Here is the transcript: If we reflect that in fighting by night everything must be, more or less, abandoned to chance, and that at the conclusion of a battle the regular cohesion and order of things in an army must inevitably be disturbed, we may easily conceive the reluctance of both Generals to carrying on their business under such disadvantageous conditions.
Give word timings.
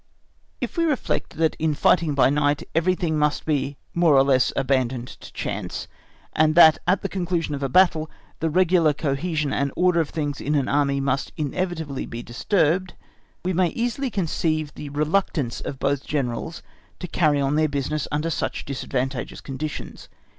If 0.59 0.77
we 0.79 0.85
reflect 0.85 1.37
that 1.37 1.53
in 1.59 1.75
fighting 1.75 2.15
by 2.15 2.31
night 2.31 2.63
everything 2.73 3.19
must 3.19 3.45
be, 3.45 3.77
more 3.93 4.15
or 4.15 4.23
less, 4.23 4.51
abandoned 4.55 5.09
to 5.09 5.31
chance, 5.31 5.87
and 6.33 6.55
that 6.55 6.79
at 6.87 7.03
the 7.03 7.07
conclusion 7.07 7.53
of 7.53 7.61
a 7.61 7.69
battle 7.69 8.09
the 8.39 8.49
regular 8.49 8.93
cohesion 8.95 9.53
and 9.53 9.71
order 9.75 9.99
of 10.01 10.09
things 10.09 10.41
in 10.41 10.55
an 10.55 10.67
army 10.67 10.99
must 10.99 11.33
inevitably 11.37 12.07
be 12.07 12.23
disturbed, 12.23 12.95
we 13.45 13.53
may 13.53 13.67
easily 13.67 14.09
conceive 14.09 14.73
the 14.73 14.89
reluctance 14.89 15.61
of 15.61 15.77
both 15.77 16.03
Generals 16.03 16.63
to 16.99 17.07
carrying 17.07 17.43
on 17.43 17.55
their 17.55 17.69
business 17.69 18.07
under 18.11 18.31
such 18.31 18.65
disadvantageous 18.65 19.39
conditions. 19.39 20.09